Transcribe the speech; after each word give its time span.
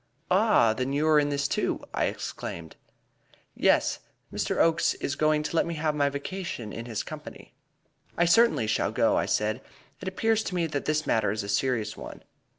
"Ah! 0.31 0.73
Then 0.73 0.93
you 0.93 1.07
are 1.07 1.19
in 1.19 1.29
this 1.29 1.47
too?" 1.47 1.79
I 1.93 2.05
exclaimed. 2.05 2.75
"Yes, 3.53 3.99
Mr. 4.33 4.57
Oakes 4.57 4.95
is 4.95 5.13
going 5.15 5.43
to 5.43 5.55
let 5.55 5.67
me 5.67 5.75
have 5.75 5.93
my 5.93 6.09
vacation 6.09 6.73
in 6.73 6.85
his 6.87 7.03
company." 7.03 7.53
"I 8.17 8.25
certainly 8.25 8.65
shall 8.65 8.91
go," 8.91 9.15
I 9.15 9.27
said; 9.27 9.61
"it 10.01 10.07
appears 10.07 10.41
to 10.45 10.55
me 10.55 10.65
that 10.65 10.85
this 10.85 11.05
matter 11.05 11.29
is 11.29 11.43
a 11.43 11.49
serious 11.49 11.95
one." 11.95 12.23